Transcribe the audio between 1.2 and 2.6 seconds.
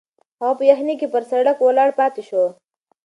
سړک ولاړ پاتې شو.